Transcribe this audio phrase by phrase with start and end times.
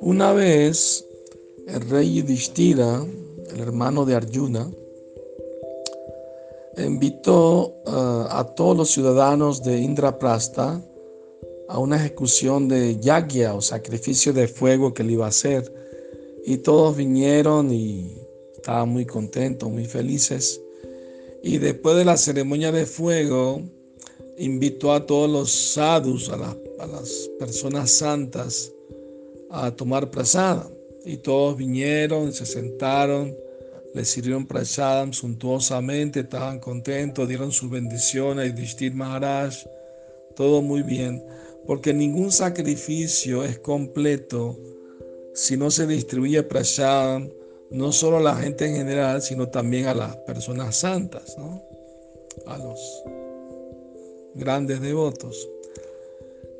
[0.00, 1.06] Una vez
[1.66, 3.06] el rey Yudhishthira,
[3.52, 4.70] el hermano de Arjuna,
[6.78, 10.82] invitó uh, a todos los ciudadanos de Indraprastha
[11.68, 15.72] a una ejecución de yagya o sacrificio de fuego que le iba a hacer.
[16.44, 18.16] Y todos vinieron y
[18.56, 20.60] estaban muy contentos, muy felices.
[21.42, 23.62] Y después de la ceremonia de fuego,
[24.38, 26.34] invitó a todos los sadhus, a,
[26.78, 28.72] a las personas santas,
[29.50, 30.70] a tomar prasada.
[31.04, 33.34] Y todos vinieron, se sentaron,
[33.94, 39.54] les sirvieron prasadam suntuosamente, estaban contentos, dieron su bendición a Yudhishthir Maharaj,
[40.36, 41.24] todo muy bien,
[41.66, 44.58] porque ningún sacrificio es completo
[45.34, 47.30] si no se distribuye prasadam,
[47.70, 51.62] no solo a la gente en general, sino también a las personas santas, ¿no?
[52.46, 52.78] a los
[54.38, 55.48] grandes devotos.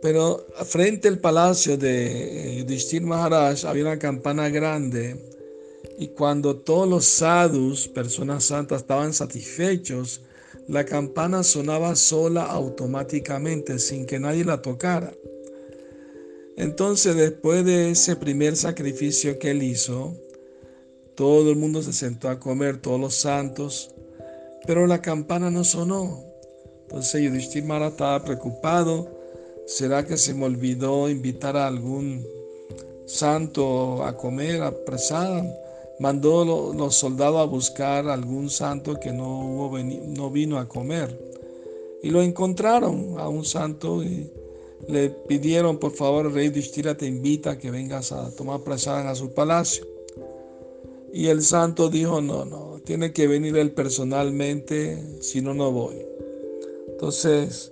[0.00, 5.16] Pero frente al palacio de Yudhishthir Maharaj había una campana grande
[5.98, 10.22] y cuando todos los sadhus, personas santas, estaban satisfechos,
[10.68, 15.14] la campana sonaba sola automáticamente sin que nadie la tocara.
[16.56, 20.14] Entonces después de ese primer sacrificio que él hizo,
[21.14, 23.94] todo el mundo se sentó a comer, todos los santos,
[24.66, 26.33] pero la campana no sonó.
[26.84, 29.08] Entonces Yudhishthir Maharaj estaba preocupado
[29.66, 32.26] ¿Será que se me olvidó invitar a algún
[33.06, 35.42] santo a comer, a presada?
[36.00, 39.70] Mandó los soldados a buscar a algún santo que no,
[40.30, 41.18] vino a comer.
[42.02, 44.30] Y lo encontraron a un santo y
[44.86, 49.14] le pidieron, por favor, rey Distira te invita a que vengas a tomar prasada a
[49.14, 49.86] su palacio.
[51.10, 56.14] Y el santo dijo, no, no, tiene que venir él personalmente, si no, no voy.
[57.04, 57.70] Entonces,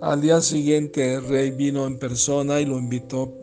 [0.00, 3.34] al día siguiente el rey vino en persona y lo invitó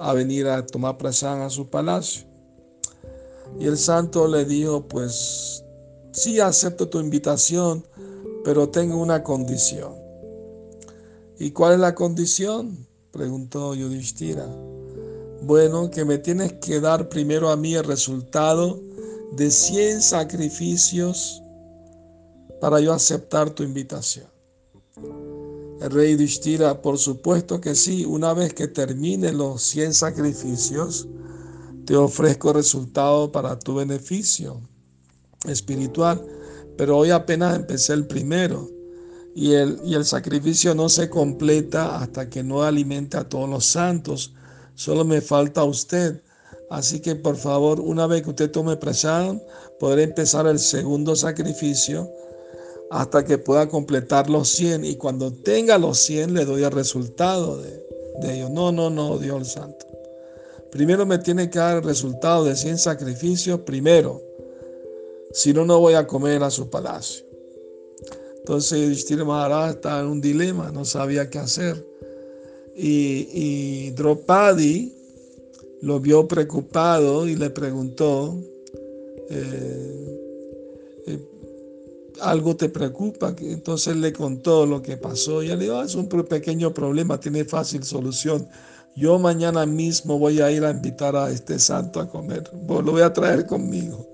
[0.00, 2.26] a venir a tomar prasán a su palacio.
[3.60, 5.64] Y el santo le dijo, pues
[6.10, 7.86] sí acepto tu invitación,
[8.42, 9.94] pero tengo una condición.
[11.38, 12.84] ¿Y cuál es la condición?
[13.12, 14.48] preguntó Yudhishthira.
[15.42, 18.80] Bueno, que me tienes que dar primero a mí el resultado
[19.36, 21.44] de 100 sacrificios
[22.60, 24.26] para yo aceptar tu invitación.
[25.80, 31.06] El rey Dishtira, por supuesto que sí, una vez que termine los 100 sacrificios,
[31.84, 34.60] te ofrezco resultado para tu beneficio
[35.46, 36.24] espiritual.
[36.78, 38.70] Pero hoy apenas empecé el primero
[39.34, 43.66] y el, y el sacrificio no se completa hasta que no alimente a todos los
[43.66, 44.34] santos.
[44.74, 46.22] Solo me falta a usted.
[46.70, 49.42] Así que por favor, una vez que usted tome presión,
[49.78, 52.10] podré empezar el segundo sacrificio
[52.90, 57.60] hasta que pueda completar los 100 y cuando tenga los 100 le doy el resultado
[57.60, 57.84] de,
[58.22, 58.50] ellos.
[58.50, 59.86] No, no, no, Dios Santo.
[60.70, 64.22] Primero me tiene que dar el resultado de 100 sacrificios, primero.
[65.32, 67.24] Si no, no voy a comer a su palacio.
[68.38, 71.84] Entonces Yudhishthira Maharaj estaba en un dilema, no sabía qué hacer.
[72.76, 73.94] Y, y
[75.80, 78.38] lo vio preocupado y le preguntó,
[79.30, 80.20] eh,
[81.06, 81.18] eh,
[82.20, 86.08] algo te preocupa, entonces le contó lo que pasó y él dijo, ah, es un
[86.08, 88.48] pequeño problema, tiene fácil solución.
[88.94, 93.02] Yo mañana mismo voy a ir a invitar a este santo a comer, lo voy
[93.02, 94.06] a traer conmigo.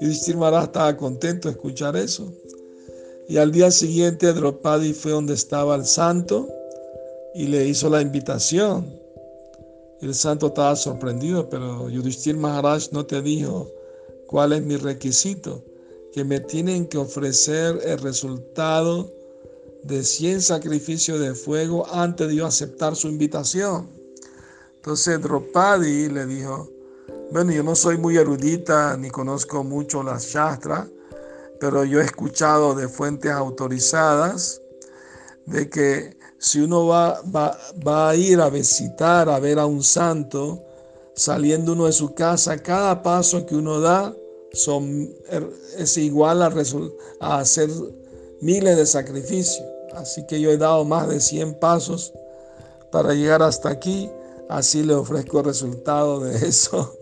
[0.00, 2.32] Y Dishtir estaba contento de escuchar eso.
[3.28, 6.48] Y al día siguiente Draupadi fue donde estaba el santo
[7.34, 8.92] y le hizo la invitación.
[10.00, 13.70] El santo estaba sorprendido, pero Yudhishthir Maharaj no te dijo
[14.26, 15.62] cuál es mi requisito
[16.12, 19.10] que me tienen que ofrecer el resultado
[19.82, 23.88] de 100 sacrificios de fuego antes de yo aceptar su invitación.
[24.76, 26.68] Entonces Dropadi le dijo,
[27.30, 30.88] bueno, yo no soy muy erudita ni conozco mucho las shastras,
[31.58, 34.60] pero yo he escuchado de fuentes autorizadas
[35.46, 37.56] de que si uno va, va,
[37.86, 40.62] va a ir a visitar, a ver a un santo,
[41.14, 44.14] saliendo uno de su casa, cada paso que uno da
[44.54, 47.70] son, er, es igual a, hacer
[48.40, 49.62] miles de sacrificios.
[49.94, 52.12] Así que yo he dado más de 100 pasos
[52.90, 54.10] para llegar hasta aquí.
[54.48, 56.96] Así le ofrezco el resultado de eso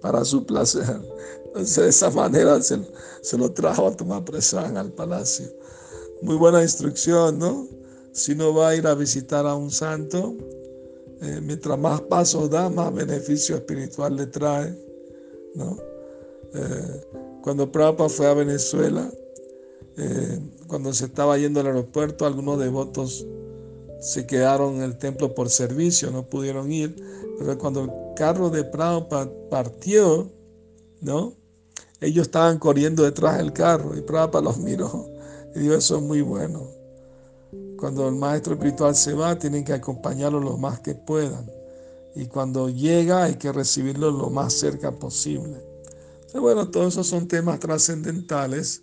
[0.00, 1.00] para su placer.
[1.46, 5.46] Entonces, de esa manera se, lo trajo a tomar presión al palacio.
[6.22, 7.66] Muy buena instrucción, ¿no?
[8.12, 10.34] Si uno va a ir a visitar a un santo,
[11.22, 14.76] eh, mientras más pasos da, más beneficio espiritual le trae,
[15.54, 15.89] ¿no?
[16.54, 17.00] Eh,
[17.42, 19.10] cuando Prabhupada fue a Venezuela,
[19.96, 23.26] eh, cuando se estaba yendo al aeropuerto, algunos devotos
[24.00, 26.96] se quedaron en el templo por servicio, no pudieron ir,
[27.38, 30.30] pero cuando el carro de Prabhupada partió,
[31.00, 31.34] ¿no?
[32.00, 35.06] Ellos estaban corriendo detrás del carro y Prabhupada los miró
[35.54, 36.66] y dijo, eso es muy bueno.
[37.78, 41.50] Cuando el maestro espiritual se va, tienen que acompañarlo lo más que puedan.
[42.14, 45.69] Y cuando llega hay que recibirlo lo más cerca posible.
[46.38, 48.82] Bueno, todos esos son temas trascendentales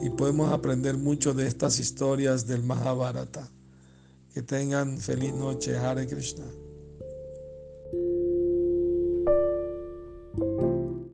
[0.00, 3.50] y podemos aprender mucho de estas historias del Mahabharata.
[4.32, 6.44] Que tengan feliz noche, Hare Krishna.